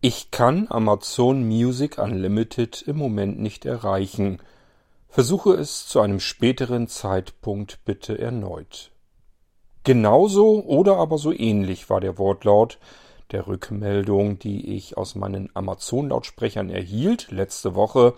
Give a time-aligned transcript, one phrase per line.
[0.00, 4.38] Ich kann Amazon Music Unlimited im Moment nicht erreichen.
[5.08, 8.92] Versuche es zu einem späteren Zeitpunkt bitte erneut.
[9.82, 12.78] Genauso oder aber so ähnlich war der Wortlaut
[13.32, 18.14] der Rückmeldung, die ich aus meinen Amazon-Lautsprechern erhielt letzte Woche,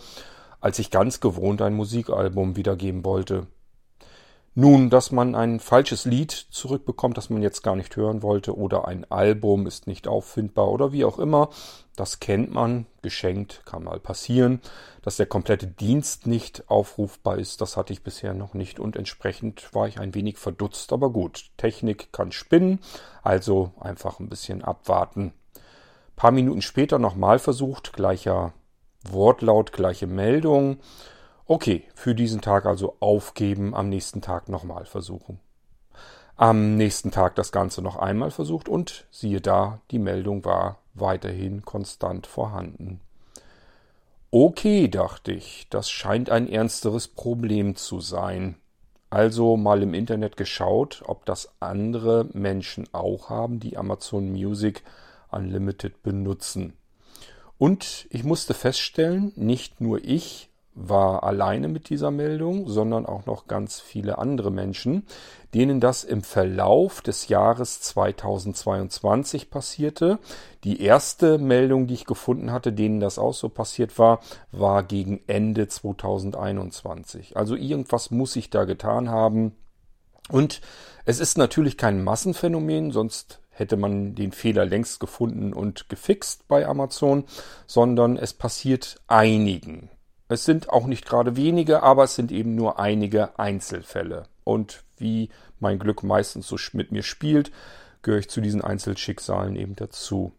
[0.60, 3.46] als ich ganz gewohnt ein Musikalbum wiedergeben wollte.
[4.56, 8.88] Nun, dass man ein falsches Lied zurückbekommt, das man jetzt gar nicht hören wollte, oder
[8.88, 11.50] ein Album ist nicht auffindbar oder wie auch immer,
[11.94, 14.60] das kennt man, geschenkt, kann mal passieren.
[15.02, 19.72] Dass der komplette Dienst nicht aufrufbar ist, das hatte ich bisher noch nicht und entsprechend
[19.72, 22.80] war ich ein wenig verdutzt, aber gut, Technik kann spinnen,
[23.22, 25.32] also einfach ein bisschen abwarten.
[25.54, 28.52] Ein paar Minuten später nochmal versucht, gleicher
[29.08, 30.78] Wortlaut, gleiche Meldung.
[31.50, 35.40] Okay, für diesen Tag also aufgeben, am nächsten Tag nochmal versuchen.
[36.36, 41.62] Am nächsten Tag das Ganze noch einmal versucht und siehe da, die Meldung war weiterhin
[41.62, 43.00] konstant vorhanden.
[44.30, 48.54] Okay, dachte ich, das scheint ein ernsteres Problem zu sein.
[49.10, 54.84] Also mal im Internet geschaut, ob das andere Menschen auch haben, die Amazon Music
[55.32, 56.74] Unlimited benutzen.
[57.58, 63.46] Und ich musste feststellen, nicht nur ich war alleine mit dieser Meldung, sondern auch noch
[63.46, 65.06] ganz viele andere Menschen,
[65.52, 70.18] denen das im Verlauf des Jahres 2022 passierte.
[70.62, 74.20] Die erste Meldung, die ich gefunden hatte, denen das auch so passiert war,
[74.52, 77.36] war gegen Ende 2021.
[77.36, 79.56] Also irgendwas muss ich da getan haben.
[80.28, 80.60] Und
[81.04, 86.66] es ist natürlich kein Massenphänomen, sonst hätte man den Fehler längst gefunden und gefixt bei
[86.66, 87.24] Amazon,
[87.66, 89.90] sondern es passiert einigen.
[90.30, 94.28] Es sind auch nicht gerade wenige, aber es sind eben nur einige Einzelfälle.
[94.44, 95.28] Und wie
[95.58, 97.50] mein Glück meistens so mit mir spielt,
[98.02, 100.30] gehöre ich zu diesen Einzelschicksalen eben dazu.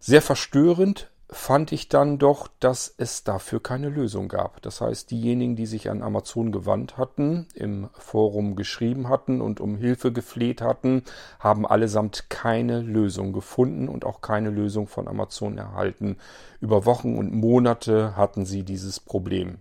[0.00, 4.60] Sehr verstörend fand ich dann doch, dass es dafür keine Lösung gab.
[4.62, 9.76] Das heißt, diejenigen, die sich an Amazon gewandt hatten, im Forum geschrieben hatten und um
[9.76, 11.02] Hilfe gefleht hatten,
[11.40, 16.18] haben allesamt keine Lösung gefunden und auch keine Lösung von Amazon erhalten.
[16.60, 19.58] Über Wochen und Monate hatten sie dieses Problem.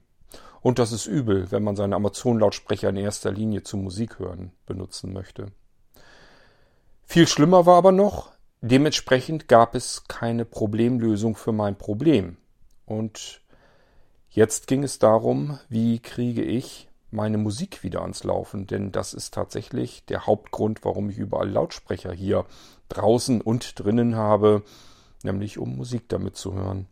[0.62, 5.12] Und das ist übel, wenn man seine Amazon-Lautsprecher in erster Linie zum Musik hören benutzen
[5.12, 5.48] möchte.
[7.06, 8.33] Viel schlimmer war aber noch,
[8.66, 12.38] Dementsprechend gab es keine Problemlösung für mein Problem.
[12.85, 13.41] Und
[14.29, 19.34] jetzt ging es darum, wie kriege ich meine Musik wieder ans Laufen, denn das ist
[19.34, 22.46] tatsächlich der Hauptgrund, warum ich überall Lautsprecher hier
[22.88, 24.63] draußen und drinnen habe,
[25.24, 26.88] nämlich um Musik damit zu hören.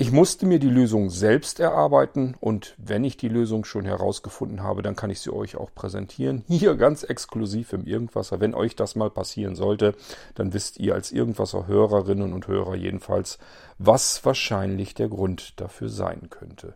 [0.00, 4.80] Ich musste mir die Lösung selbst erarbeiten und wenn ich die Lösung schon herausgefunden habe,
[4.80, 6.42] dann kann ich sie euch auch präsentieren.
[6.48, 8.40] Hier ganz exklusiv im Irgendwasser.
[8.40, 9.94] Wenn euch das mal passieren sollte,
[10.36, 13.38] dann wisst ihr als Irgendwasser Hörerinnen und Hörer jedenfalls,
[13.76, 16.72] was wahrscheinlich der Grund dafür sein könnte.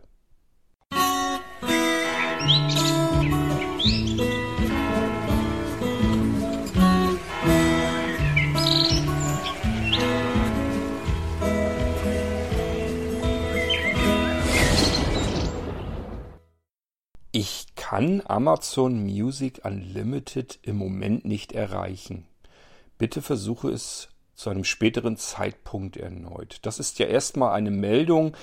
[3.81, 4.44] Musik
[17.87, 22.25] kann Amazon Music Unlimited im Moment nicht erreichen.
[22.97, 26.57] Bitte versuche es zu einem späteren Zeitpunkt erneut.
[26.63, 28.35] Das ist ja erstmal eine Meldung,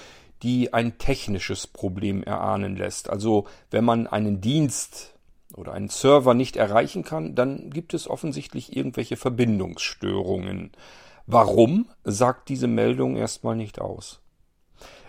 [0.44, 3.10] die ein technisches Problem erahnen lässt.
[3.10, 5.14] Also wenn man einen Dienst
[5.56, 10.70] oder einen Server nicht erreichen kann, dann gibt es offensichtlich irgendwelche Verbindungsstörungen.
[11.26, 14.20] Warum, sagt diese Meldung erstmal nicht aus.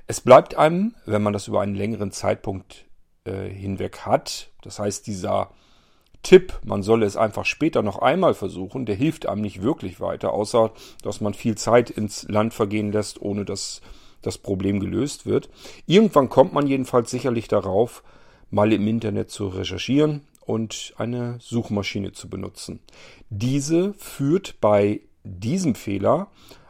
[0.08, 2.86] Es bleibt einem, wenn man das über einen längeren Zeitpunkt
[3.26, 4.52] äh, hinweg hat.
[4.62, 5.52] Das heißt, dieser
[6.24, 10.34] Tipp, man solle es einfach später noch einmal versuchen, der hilft einem nicht wirklich weiter,
[10.34, 13.82] außer dass man viel Zeit ins Land vergehen lässt, ohne dass
[14.22, 15.50] das Problem gelöst wird.
[15.86, 18.04] Irgendwann kommt man jedenfalls sicherlich darauf,
[18.50, 22.80] mal im Internet zu recherchieren und eine Suchmaschine zu benutzen.
[23.30, 26.28] Diese führt bei diesem Fehler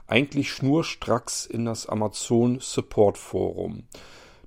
[0.07, 3.83] eigentlich schnurstracks in das Amazon Support Forum.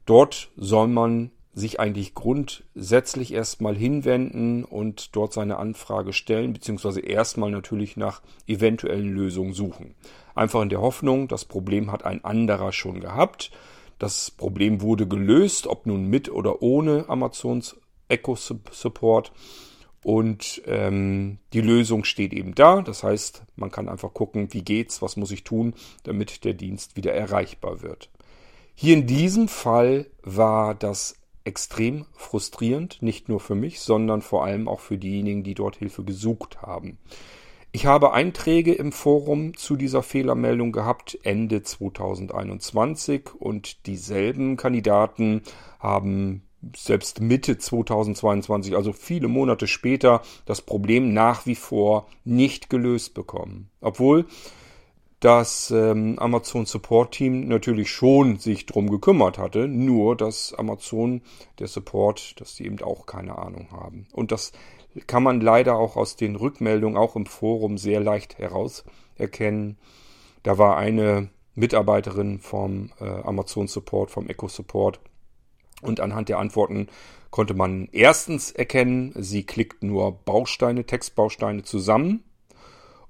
[0.04, 7.50] Dort soll man sich eigentlich grundsätzlich erstmal hinwenden und dort seine Anfrage stellen, beziehungsweise erstmal
[7.50, 9.94] natürlich nach eventuellen Lösungen suchen.
[10.34, 13.50] Einfach in der Hoffnung, das Problem hat ein anderer schon gehabt.
[13.98, 17.76] Das Problem wurde gelöst, ob nun mit oder ohne Amazons
[18.08, 19.32] Echo Support.
[20.04, 22.82] Und ähm, die Lösung steht eben da.
[22.82, 25.72] Das heißt, man kann einfach gucken, wie geht's, was muss ich tun,
[26.02, 28.10] damit der Dienst wieder erreichbar wird.
[28.74, 34.68] Hier in diesem Fall war das extrem frustrierend, nicht nur für mich, sondern vor allem
[34.68, 36.98] auch für diejenigen, die dort Hilfe gesucht haben.
[37.72, 45.42] Ich habe Einträge im Forum zu dieser Fehlermeldung gehabt Ende 2021 und dieselben Kandidaten
[45.78, 46.42] haben
[46.74, 53.68] selbst Mitte 2022, also viele Monate später, das Problem nach wie vor nicht gelöst bekommen.
[53.80, 54.26] Obwohl
[55.20, 61.22] das ähm, Amazon Support Team natürlich schon sich drum gekümmert hatte, nur dass Amazon,
[61.58, 64.06] der Support, dass die eben auch keine Ahnung haben.
[64.12, 64.52] Und das
[65.06, 69.78] kann man leider auch aus den Rückmeldungen, auch im Forum, sehr leicht herauserkennen.
[70.42, 75.00] Da war eine Mitarbeiterin vom äh, Amazon Support, vom Echo Support.
[75.82, 76.88] Und anhand der Antworten
[77.30, 82.22] konnte man erstens erkennen, sie klickt nur Bausteine, Textbausteine zusammen.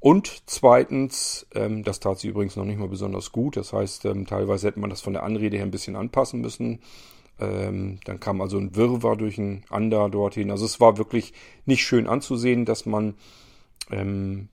[0.01, 3.57] Und zweitens, ähm, das tat sie übrigens noch nicht mal besonders gut.
[3.57, 6.81] Das heißt, ähm, teilweise hätte man das von der Anrede her ein bisschen anpassen müssen.
[7.39, 10.51] Ähm, dann kam also ein Wirrwarr durcheinander dorthin.
[10.51, 11.33] Also es war wirklich
[11.65, 13.15] nicht schön anzusehen, dass man
[13.91, 14.49] ähm,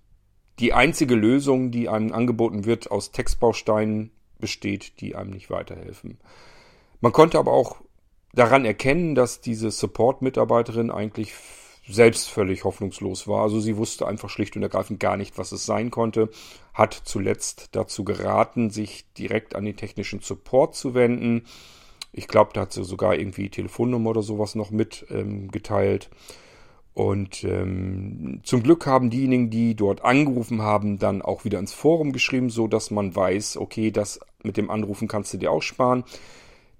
[0.59, 6.17] die einzige Lösung, die einem angeboten wird, aus Textbausteinen besteht, die einem nicht weiterhelfen.
[7.01, 7.77] Man konnte aber auch
[8.33, 11.33] daran erkennen, dass diese Support-Mitarbeiterin eigentlich
[11.87, 13.43] selbst völlig hoffnungslos war.
[13.43, 16.29] Also sie wusste einfach schlicht und ergreifend gar nicht, was es sein konnte,
[16.73, 21.43] hat zuletzt dazu geraten, sich direkt an den technischen Support zu wenden
[22.13, 26.09] ich glaube, da hat sie sogar irgendwie Telefonnummer oder sowas noch mitgeteilt.
[26.11, 26.17] Ähm,
[26.93, 32.11] und ähm, zum Glück haben diejenigen, die dort angerufen haben, dann auch wieder ins Forum
[32.11, 36.03] geschrieben, so dass man weiß, okay, das mit dem Anrufen kannst du dir auch sparen.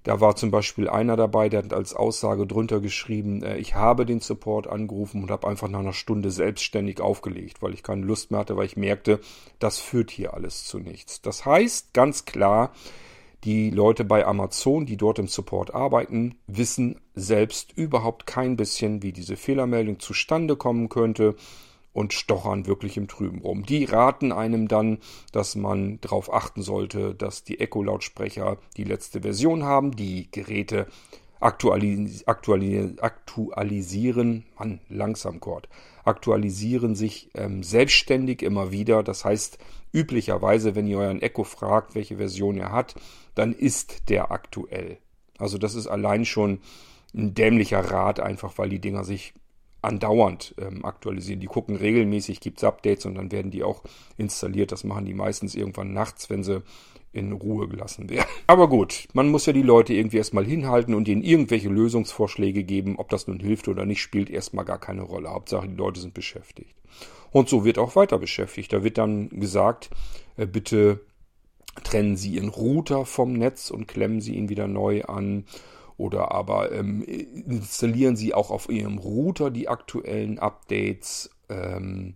[0.04, 4.06] Da war zum Beispiel einer dabei, der hat als Aussage drunter geschrieben, äh, ich habe
[4.06, 8.30] den Support angerufen und habe einfach nach einer Stunde selbstständig aufgelegt, weil ich keine Lust
[8.30, 9.20] mehr hatte, weil ich merkte,
[9.60, 11.22] das führt hier alles zu nichts.
[11.22, 12.72] Das heißt ganz klar,
[13.46, 19.12] die Leute bei Amazon, die dort im Support arbeiten, wissen selbst überhaupt kein bisschen, wie
[19.12, 21.36] diese Fehlermeldung zustande kommen könnte
[21.94, 23.66] und stochern wirklich im Trüben rum.
[23.66, 24.98] Die raten einem dann,
[25.32, 30.88] dass man darauf achten sollte, dass die Echo-Lautsprecher die letzte Version haben, die Geräte
[31.40, 35.68] aktualis aktualis aktualisieren, Mann, langsam Kord,
[36.06, 39.04] aktualisieren sich ähm, selbstständig immer wieder.
[39.04, 39.58] Das heißt,
[39.92, 42.96] üblicherweise, wenn ihr euren Echo fragt, welche Version er hat,
[43.36, 44.98] dann ist der aktuell.
[45.38, 46.60] Also das ist allein schon
[47.14, 49.34] ein dämlicher Rat, einfach weil die Dinger sich
[49.84, 51.40] andauernd ähm, aktualisieren.
[51.40, 53.84] Die gucken regelmäßig, gibt es Updates und dann werden die auch
[54.18, 54.72] installiert.
[54.72, 56.64] Das machen die meistens irgendwann nachts, wenn sie
[57.12, 58.28] in Ruhe gelassen werden.
[58.48, 62.98] Aber gut, man muss ja die Leute irgendwie erstmal hinhalten und ihnen irgendwelche Lösungsvorschläge geben.
[62.98, 65.30] Ob das nun hilft oder nicht, spielt erstmal gar keine Rolle.
[65.30, 66.76] Hauptsache, die Leute sind beschäftigt.
[67.32, 68.74] Und so wird auch weiter beschäftigt.
[68.74, 69.90] Da wird dann gesagt,
[70.38, 71.02] äh, bitte
[71.84, 75.46] trennen Sie Ihren Router vom Netz und klemmen Sie ihn wieder neu an.
[75.98, 81.30] Oder aber ähm, installieren Sie auch auf Ihrem Router die aktuellen Updates.
[81.50, 82.16] Ähm,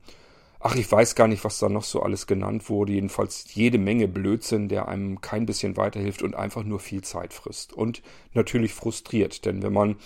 [0.60, 2.94] ach, ich weiß gar nicht, was da noch so alles genannt wurde.
[2.94, 7.74] Jedenfalls jede Menge Blödsinn, der einem kein bisschen weiterhilft und einfach nur viel Zeit frisst.
[7.74, 8.02] Und
[8.34, 9.98] natürlich frustriert, denn wenn man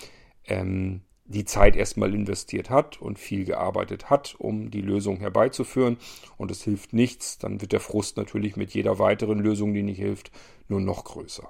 [0.46, 1.02] ähm,
[1.32, 5.98] die Zeit erstmal investiert hat und viel gearbeitet hat, um die Lösung herbeizuführen
[6.38, 10.00] und es hilft nichts, dann wird der Frust natürlich mit jeder weiteren Lösung, die nicht
[10.00, 10.32] hilft,
[10.68, 11.50] nur noch größer.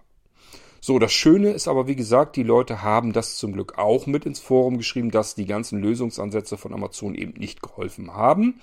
[0.84, 4.26] So, das Schöne ist aber, wie gesagt, die Leute haben das zum Glück auch mit
[4.26, 8.60] ins Forum geschrieben, dass die ganzen Lösungsansätze von Amazon eben nicht geholfen haben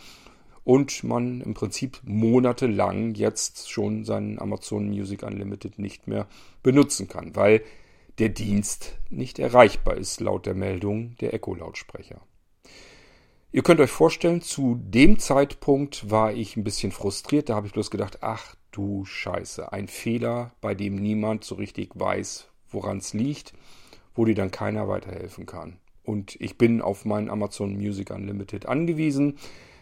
[0.64, 6.26] und man im Prinzip monatelang jetzt schon seinen Amazon Music Unlimited nicht mehr
[6.64, 7.62] benutzen kann, weil
[8.18, 12.20] der Dienst nicht erreichbar ist, laut der Meldung der Echo-Lautsprecher.
[13.52, 17.48] Ihr könnt euch vorstellen, zu dem Zeitpunkt war ich ein bisschen frustriert.
[17.48, 21.90] Da habe ich bloß gedacht, ach du Scheiße, ein Fehler, bei dem niemand so richtig
[21.94, 23.52] weiß, woran es liegt,
[24.14, 25.78] wo dir dann keiner weiterhelfen kann.
[26.02, 29.38] Und ich bin auf meinen Amazon Music Unlimited angewiesen.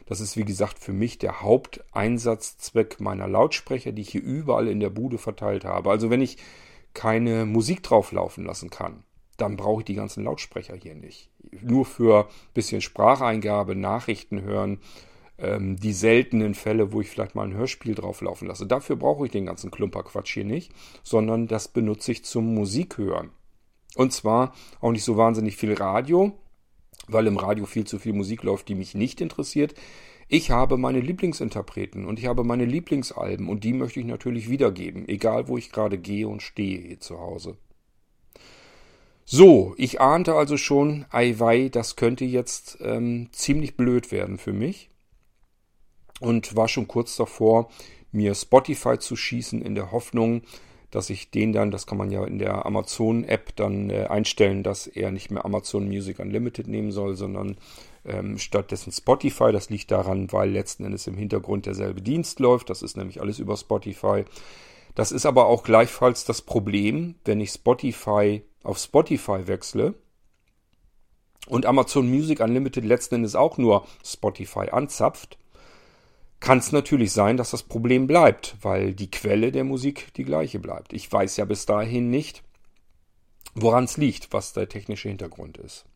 [0.07, 4.81] Das ist wie gesagt für mich der Haupteinsatzzweck meiner Lautsprecher, die ich hier überall in
[4.81, 5.90] der Bude verteilt habe.
[5.90, 6.38] Also wenn ich
[6.95, 9.05] keine Musik drauf laufen lassen kann,
[9.37, 11.31] dann brauche ich die ganzen Lautsprecher hier nicht.
[11.61, 14.81] Nur für ein bisschen Spracheingabe, Nachrichten hören,
[15.38, 18.66] ähm, die seltenen Fälle, wo ich vielleicht mal ein Hörspiel drauf laufen lasse.
[18.66, 23.31] Dafür brauche ich den ganzen Klumperquatsch hier nicht, sondern das benutze ich zum Musikhören.
[23.95, 26.33] Und zwar auch nicht so wahnsinnig viel Radio,
[27.09, 29.75] weil im Radio viel zu viel Musik läuft, die mich nicht interessiert.
[30.28, 35.09] Ich habe meine Lieblingsinterpreten und ich habe meine Lieblingsalben und die möchte ich natürlich wiedergeben,
[35.09, 37.57] egal wo ich gerade gehe und stehe hier zu Hause.
[39.25, 44.90] So, ich ahnte also schon, ei das könnte jetzt ähm, ziemlich blöd werden für mich
[46.20, 47.70] und war schon kurz davor,
[48.12, 50.42] mir Spotify zu schießen in der Hoffnung,
[50.90, 54.87] dass ich den dann, das kann man ja in der Amazon-App dann äh, einstellen, dass
[54.87, 57.56] er nicht mehr Amazon Music Unlimited nehmen soll, sondern
[58.06, 59.52] ähm, stattdessen Spotify.
[59.52, 62.70] Das liegt daran, weil letzten Endes im Hintergrund derselbe Dienst läuft.
[62.70, 64.25] Das ist nämlich alles über Spotify.
[64.94, 69.94] Das ist aber auch gleichfalls das Problem, wenn ich Spotify auf Spotify wechsle
[71.49, 75.37] und Amazon Music Unlimited letzten Endes auch nur Spotify anzapft,
[76.40, 80.59] kann es natürlich sein, dass das Problem bleibt, weil die Quelle der Musik die gleiche
[80.59, 80.93] bleibt.
[80.93, 82.43] Ich weiß ja bis dahin nicht,
[83.55, 85.87] woran es liegt, was der technische Hintergrund ist.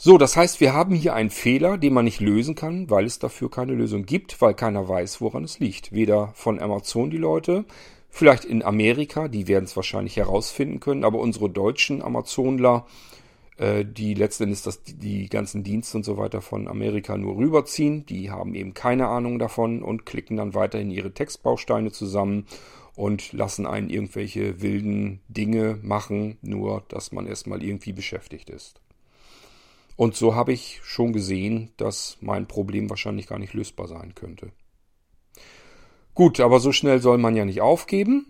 [0.00, 3.18] So, das heißt, wir haben hier einen Fehler, den man nicht lösen kann, weil es
[3.18, 5.92] dafür keine Lösung gibt, weil keiner weiß, woran es liegt.
[5.92, 7.64] Weder von Amazon die Leute,
[8.08, 12.90] vielleicht in Amerika, die werden es wahrscheinlich herausfinden können, aber unsere deutschen Amazonler, äh,
[13.60, 18.30] die letzten Endes das, die ganzen Dienste und so weiter von Amerika nur rüberziehen, die
[18.30, 22.46] haben eben keine Ahnung davon und klicken dann weiterhin ihre Textbausteine zusammen
[22.94, 28.80] und lassen einen irgendwelche wilden Dinge machen, nur dass man erstmal irgendwie beschäftigt ist.
[29.96, 34.52] Und so habe ich schon gesehen, dass mein Problem wahrscheinlich gar nicht lösbar sein könnte.
[36.14, 38.26] Gut, aber so schnell soll man ja nicht aufgeben.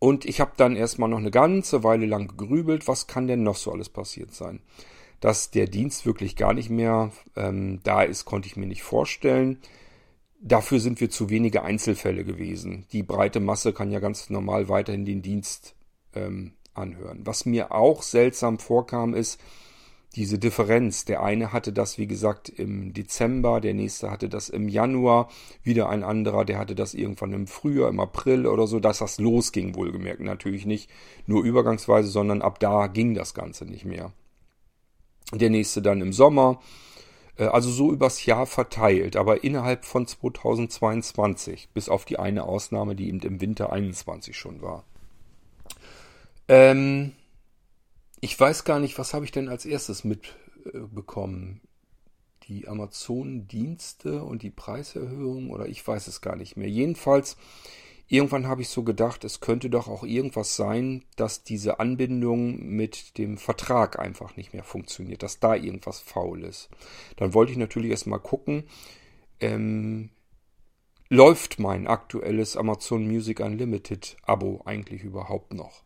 [0.00, 3.56] Und ich habe dann erstmal noch eine ganze Weile lang gegrübelt, was kann denn noch
[3.56, 4.60] so alles passiert sein.
[5.20, 9.58] Dass der Dienst wirklich gar nicht mehr ähm, da ist, konnte ich mir nicht vorstellen.
[10.40, 12.86] Dafür sind wir zu wenige Einzelfälle gewesen.
[12.92, 15.74] Die breite Masse kann ja ganz normal weiterhin den Dienst
[16.14, 17.20] ähm, anhören.
[17.26, 19.38] Was mir auch seltsam vorkam, ist,
[20.16, 21.04] diese Differenz.
[21.04, 25.28] Der eine hatte das, wie gesagt, im Dezember, der nächste hatte das im Januar,
[25.62, 29.18] wieder ein anderer, der hatte das irgendwann im Frühjahr, im April oder so, dass das
[29.18, 30.20] losging, wohlgemerkt.
[30.20, 30.90] Natürlich nicht
[31.26, 34.12] nur übergangsweise, sondern ab da ging das Ganze nicht mehr.
[35.32, 36.60] Der nächste dann im Sommer,
[37.36, 42.96] äh, also so übers Jahr verteilt, aber innerhalb von 2022, bis auf die eine Ausnahme,
[42.96, 44.84] die eben im Winter 21 schon war.
[46.48, 47.12] Ähm,
[48.20, 51.62] ich weiß gar nicht, was habe ich denn als erstes mitbekommen?
[52.44, 56.68] Die Amazon-Dienste und die Preiserhöhung oder ich weiß es gar nicht mehr.
[56.68, 57.36] Jedenfalls,
[58.08, 63.16] irgendwann habe ich so gedacht, es könnte doch auch irgendwas sein, dass diese Anbindung mit
[63.18, 66.68] dem Vertrag einfach nicht mehr funktioniert, dass da irgendwas faul ist.
[67.16, 68.64] Dann wollte ich natürlich erstmal gucken,
[69.38, 70.10] ähm,
[71.08, 75.84] läuft mein aktuelles Amazon Music Unlimited Abo eigentlich überhaupt noch?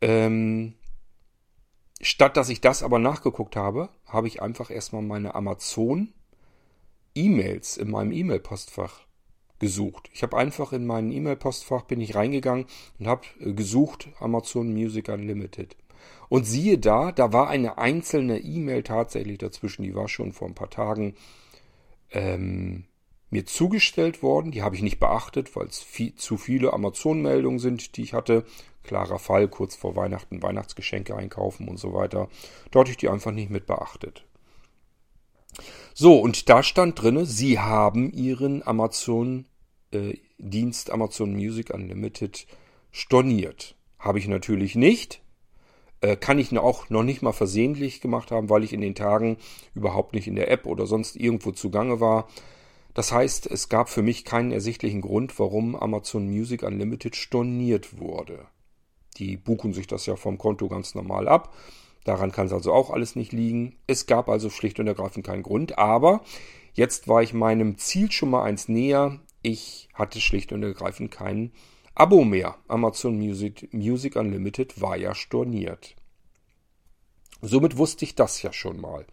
[0.00, 0.74] Ähm,
[2.00, 6.12] statt dass ich das aber nachgeguckt habe, habe ich einfach erstmal meine Amazon
[7.14, 9.06] E-Mails in meinem E-Mail-Postfach
[9.58, 10.10] gesucht.
[10.12, 12.66] Ich habe einfach in meinen E-Mail-Postfach bin ich reingegangen
[12.98, 15.76] und habe äh, gesucht Amazon Music Unlimited.
[16.28, 20.54] Und siehe da, da war eine einzelne E-Mail tatsächlich dazwischen, die war schon vor ein
[20.54, 21.14] paar Tagen
[22.10, 22.84] ähm,
[23.36, 24.50] mir zugestellt worden.
[24.50, 28.44] Die habe ich nicht beachtet, weil es viel, zu viele Amazon-Meldungen sind, die ich hatte.
[28.82, 32.28] Klarer Fall, kurz vor Weihnachten Weihnachtsgeschenke einkaufen und so weiter.
[32.70, 34.24] Dort hatte ich die einfach nicht mit beachtet.
[35.92, 39.44] So, und da stand drinne, Sie haben Ihren Amazon
[39.92, 40.14] äh,
[40.90, 42.46] Amazon Music Unlimited
[42.90, 43.76] storniert.
[43.98, 45.20] Habe ich natürlich nicht.
[46.00, 49.36] Äh, kann ich auch noch nicht mal versehentlich gemacht haben, weil ich in den Tagen
[49.74, 52.28] überhaupt nicht in der App oder sonst irgendwo zugange war.
[52.96, 58.46] Das heißt, es gab für mich keinen ersichtlichen Grund, warum Amazon Music Unlimited storniert wurde.
[59.18, 61.54] Die buchen sich das ja vom Konto ganz normal ab.
[62.04, 63.76] Daran kann es also auch alles nicht liegen.
[63.86, 65.76] Es gab also schlicht und ergreifend keinen Grund.
[65.76, 66.22] Aber
[66.72, 69.20] jetzt war ich meinem Ziel schon mal eins näher.
[69.42, 71.52] Ich hatte schlicht und ergreifend kein
[71.94, 72.56] Abo mehr.
[72.66, 75.96] Amazon Music, Music Unlimited war ja storniert.
[77.42, 79.04] Somit wusste ich das ja schon mal.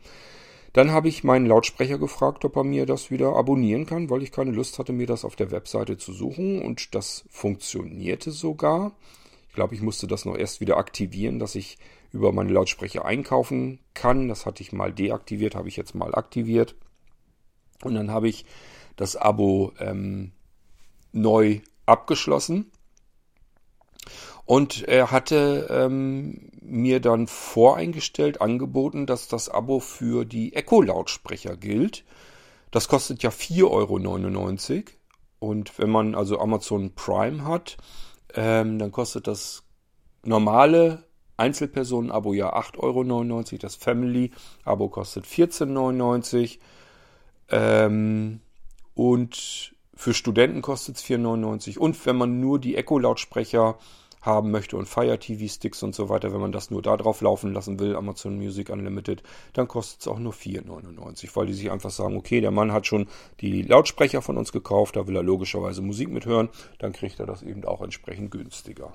[0.74, 4.32] Dann habe ich meinen Lautsprecher gefragt, ob er mir das wieder abonnieren kann, weil ich
[4.32, 6.62] keine Lust hatte, mir das auf der Webseite zu suchen.
[6.64, 8.92] Und das funktionierte sogar.
[9.50, 11.78] Ich glaube, ich musste das noch erst wieder aktivieren, dass ich
[12.12, 14.28] über meine Lautsprecher einkaufen kann.
[14.28, 16.76] Das hatte ich mal deaktiviert, habe ich jetzt mal aktiviert.
[17.84, 18.46] Und dann habe ich
[18.96, 20.32] das Abo ähm,
[21.12, 22.72] neu abgeschlossen.
[24.46, 32.04] Und er hatte ähm, mir dann voreingestellt angeboten, dass das Abo für die Echo-Lautsprecher gilt.
[32.72, 34.84] Das kostet ja 4,99 Euro.
[35.40, 37.78] Und wenn man also Amazon Prime hat,
[38.34, 39.64] ähm, dann kostet das
[40.24, 41.04] normale
[41.38, 43.58] Einzelpersonen-Abo ja 8,99 Euro.
[43.62, 46.60] Das Family-Abo kostet 14,99
[47.50, 48.42] ähm,
[48.94, 53.78] Und für Studenten kostet es 4,99 Und wenn man nur die Echo-Lautsprecher
[54.24, 57.22] haben möchte und Fire TV Sticks und so weiter, wenn man das nur da drauf
[57.22, 61.70] laufen lassen will, Amazon Music Unlimited, dann kostet es auch nur 4,99, weil die sich
[61.70, 63.08] einfach sagen, okay, der Mann hat schon
[63.42, 66.50] die Lautsprecher von uns gekauft, da will er logischerweise Musik mithören,
[66.80, 68.94] dann kriegt er das eben auch entsprechend günstiger.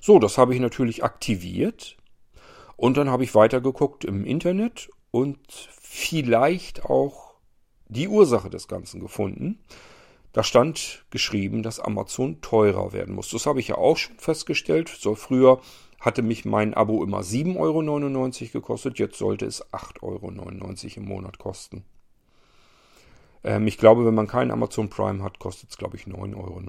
[0.00, 1.96] So, das habe ich natürlich aktiviert
[2.76, 7.34] und dann habe ich weitergeguckt im Internet und vielleicht auch
[7.88, 9.58] die Ursache des Ganzen gefunden.
[10.32, 13.30] Da stand geschrieben, dass Amazon teurer werden muss.
[13.30, 14.88] Das habe ich ja auch schon festgestellt.
[14.88, 15.60] So früher
[16.00, 18.98] hatte mich mein Abo immer 7,99 Euro gekostet.
[18.98, 21.84] Jetzt sollte es 8,99 Euro im Monat kosten.
[23.44, 26.60] Ähm, ich glaube, wenn man keinen Amazon Prime hat, kostet es, glaube ich, 9,99 Euro.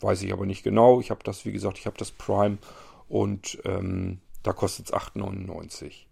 [0.00, 1.00] Weiß ich aber nicht genau.
[1.00, 2.58] Ich habe das, wie gesagt, ich habe das Prime
[3.08, 6.06] und ähm, da kostet es 8,99.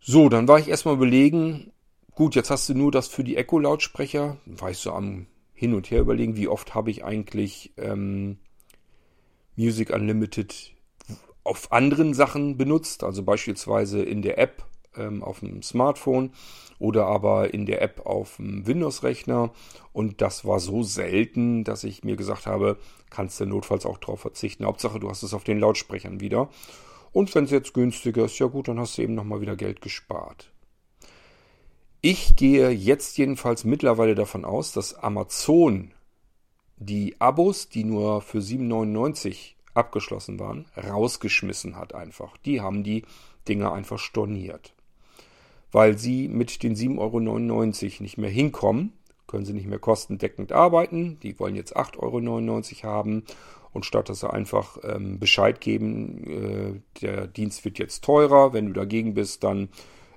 [0.00, 1.71] So, dann war ich erstmal überlegen,
[2.14, 4.36] Gut, jetzt hast du nur das für die Echo-Lautsprecher.
[4.68, 8.36] Ich so am Hin und Her überlegen, wie oft habe ich eigentlich ähm,
[9.56, 10.74] Music Unlimited
[11.42, 14.62] auf anderen Sachen benutzt, also beispielsweise in der App
[14.94, 16.32] ähm, auf dem Smartphone
[16.78, 19.50] oder aber in der App auf dem Windows-Rechner.
[19.94, 22.76] Und das war so selten, dass ich mir gesagt habe,
[23.08, 24.66] kannst du notfalls auch darauf verzichten.
[24.66, 26.50] Hauptsache, du hast es auf den Lautsprechern wieder.
[27.10, 29.80] Und wenn es jetzt günstiger ist, ja gut, dann hast du eben nochmal wieder Geld
[29.80, 30.51] gespart.
[32.04, 35.92] Ich gehe jetzt jedenfalls mittlerweile davon aus, dass Amazon
[36.76, 42.36] die Abos, die nur für 7,99 abgeschlossen waren, rausgeschmissen hat einfach.
[42.38, 43.04] Die haben die
[43.46, 44.74] Dinger einfach storniert.
[45.70, 48.94] Weil sie mit den 7,99 Euro nicht mehr hinkommen,
[49.28, 51.20] können sie nicht mehr kostendeckend arbeiten.
[51.22, 53.22] Die wollen jetzt 8,99 Euro haben.
[53.72, 58.66] Und statt dass sie einfach ähm, Bescheid geben, äh, der Dienst wird jetzt teurer, wenn
[58.66, 59.68] du dagegen bist, dann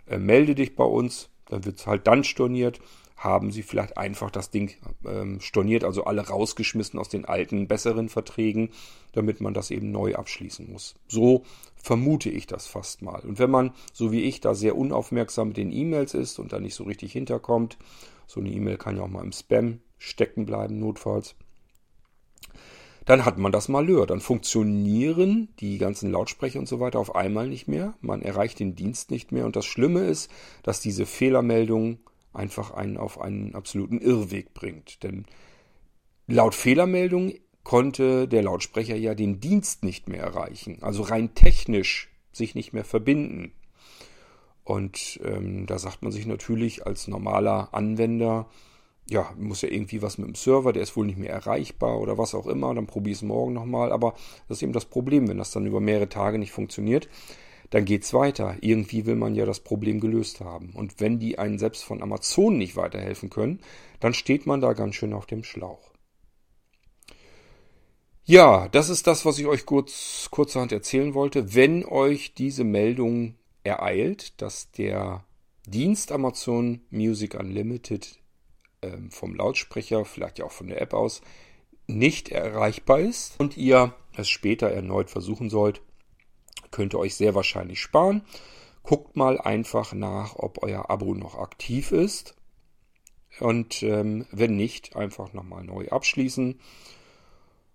[0.08, 2.80] äh, melde dich bei uns dann wird es halt dann storniert,
[3.18, 4.76] haben sie vielleicht einfach das Ding
[5.06, 8.72] ähm, storniert, also alle rausgeschmissen aus den alten, besseren Verträgen,
[9.14, 10.96] damit man das eben neu abschließen muss.
[11.08, 11.44] So
[11.76, 13.22] vermute ich das fast mal.
[13.22, 16.60] Und wenn man, so wie ich, da sehr unaufmerksam mit den E-Mails ist und da
[16.60, 17.78] nicht so richtig hinterkommt,
[18.28, 21.36] so eine E-Mail kann ja auch mal im Spam stecken bleiben, notfalls,
[23.06, 24.08] dann hat man das Malheur.
[24.08, 27.94] Dann funktionieren die ganzen Lautsprecher und so weiter auf einmal nicht mehr.
[28.02, 29.46] Man erreicht den Dienst nicht mehr.
[29.46, 30.32] Und das Schlimme ist,
[30.64, 32.00] dass diese Fehlermeldung
[32.34, 35.04] einfach einen auf einen absoluten Irrweg bringt.
[35.04, 35.26] Denn
[36.28, 37.34] laut Fehlermeldung
[37.64, 40.80] konnte der Lautsprecher ja den Dienst nicht mehr erreichen.
[40.82, 43.54] Also rein technisch sich nicht mehr verbinden.
[44.64, 48.48] Und ähm, da sagt man sich natürlich als normaler Anwender,
[49.10, 52.18] ja, muss ja irgendwie was mit dem Server, der ist wohl nicht mehr erreichbar oder
[52.18, 53.92] was auch immer, dann probier es morgen nochmal.
[53.92, 54.14] Aber
[54.48, 57.08] das ist eben das Problem, wenn das dann über mehrere Tage nicht funktioniert,
[57.70, 58.56] dann geht's weiter.
[58.62, 60.72] Irgendwie will man ja das Problem gelöst haben.
[60.74, 63.60] Und wenn die einen selbst von Amazon nicht weiterhelfen können,
[64.00, 65.92] dann steht man da ganz schön auf dem Schlauch.
[68.28, 71.54] Ja, das ist das, was ich euch kurz, kurzerhand erzählen wollte.
[71.54, 75.24] Wenn euch diese Meldung ereilt, dass der
[75.68, 78.20] Dienst Amazon Music Unlimited
[79.10, 81.22] vom Lautsprecher, vielleicht ja auch von der App aus,
[81.88, 85.82] nicht erreichbar ist und ihr es später erneut versuchen sollt,
[86.72, 88.24] könnt ihr euch sehr wahrscheinlich sparen.
[88.84, 92.36] Guckt mal einfach nach, ob euer Abo noch aktiv ist.
[93.40, 96.60] Und ähm, wenn nicht, einfach nochmal neu abschließen.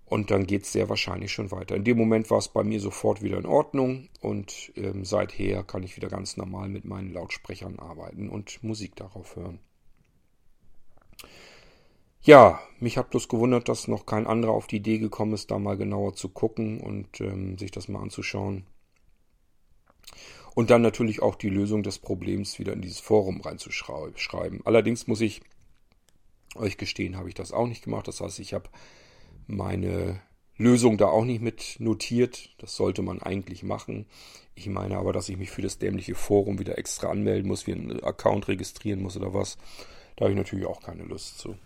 [0.04, 1.76] Und dann geht es sehr wahrscheinlich schon weiter.
[1.76, 5.84] In dem Moment war es bei mir sofort wieder in Ordnung und ähm, seither kann
[5.84, 9.60] ich wieder ganz normal mit meinen Lautsprechern arbeiten und Musik darauf hören.
[12.22, 15.58] Ja, mich hat bloß gewundert, dass noch kein anderer auf die Idee gekommen ist, da
[15.58, 18.66] mal genauer zu gucken und ähm, sich das mal anzuschauen.
[20.54, 24.60] Und dann natürlich auch die Lösung des Problems wieder in dieses Forum reinzuschreiben.
[24.64, 25.40] Allerdings muss ich
[26.56, 28.08] euch gestehen, habe ich das auch nicht gemacht.
[28.08, 28.68] Das heißt, ich habe
[29.46, 30.20] meine
[30.56, 32.50] Lösung da auch nicht mit notiert.
[32.58, 34.06] Das sollte man eigentlich machen.
[34.54, 37.72] Ich meine aber, dass ich mich für das dämliche Forum wieder extra anmelden muss, wie
[37.72, 39.56] einen Account registrieren muss oder was.
[40.20, 41.56] Da habe ich natürlich auch keine Lust zu.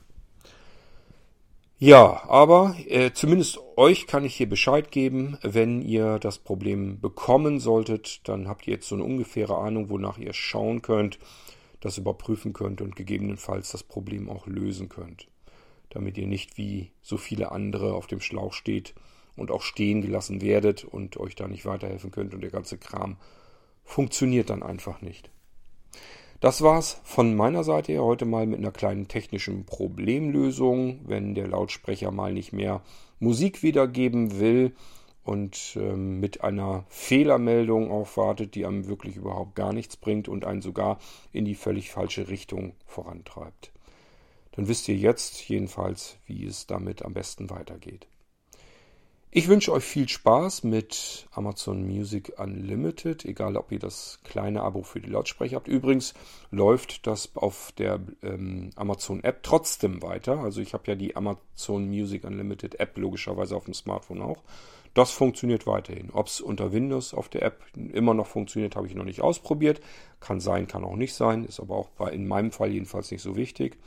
[1.77, 7.59] Ja, aber äh, zumindest euch kann ich hier Bescheid geben, wenn ihr das Problem bekommen
[7.59, 11.19] solltet, dann habt ihr jetzt so eine ungefähre Ahnung, wonach ihr schauen könnt,
[11.81, 15.27] das überprüfen könnt und gegebenenfalls das Problem auch lösen könnt,
[15.90, 18.95] damit ihr nicht wie so viele andere auf dem Schlauch steht
[19.35, 23.17] und auch stehen gelassen werdet und euch da nicht weiterhelfen könnt und der ganze Kram
[23.83, 25.29] funktioniert dann einfach nicht.
[26.44, 32.11] Das war's von meiner Seite heute mal mit einer kleinen technischen Problemlösung, wenn der Lautsprecher
[32.11, 32.83] mal nicht mehr
[33.18, 34.74] Musik wiedergeben will
[35.22, 40.61] und ähm, mit einer Fehlermeldung aufwartet, die einem wirklich überhaupt gar nichts bringt und einen
[40.61, 40.98] sogar
[41.33, 43.72] in die völlig falsche Richtung vorantreibt.
[44.52, 48.07] Dann wisst ihr jetzt jedenfalls, wie es damit am besten weitergeht.
[49.37, 54.85] Ich wünsche euch viel Spaß mit Amazon Music Unlimited, egal ob ihr das kleine Abo
[54.85, 55.66] für die Lautsprecher habt.
[55.66, 56.14] Übrigens
[56.53, 60.38] läuft das auf der ähm, Amazon App trotzdem weiter.
[60.38, 64.44] Also ich habe ja die Amazon Music Unlimited App logischerweise auf dem Smartphone auch.
[64.94, 66.11] Das funktioniert weiterhin.
[66.12, 69.81] Ob es unter Windows auf der App immer noch funktioniert, habe ich noch nicht ausprobiert.
[70.20, 71.44] Kann sein, kann auch nicht sein.
[71.44, 73.79] Ist aber auch bei, in meinem Fall jedenfalls nicht so wichtig.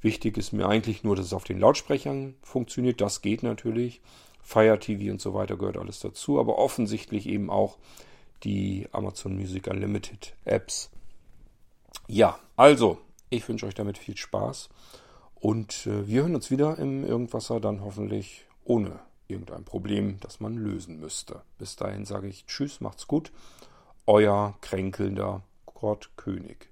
[0.00, 3.00] Wichtig ist mir eigentlich nur, dass es auf den Lautsprechern funktioniert.
[3.00, 4.00] Das geht natürlich.
[4.42, 7.78] Fire TV und so weiter gehört alles dazu, aber offensichtlich eben auch
[8.42, 10.90] die Amazon Music Unlimited Apps.
[12.08, 12.98] Ja, also,
[13.30, 14.68] ich wünsche euch damit viel Spaß
[15.36, 20.56] und äh, wir hören uns wieder im Irgendwasser dann hoffentlich ohne irgendein Problem, das man
[20.56, 21.42] lösen müsste.
[21.58, 23.32] Bis dahin sage ich Tschüss, macht's gut.
[24.06, 26.71] Euer kränkelnder Gott König.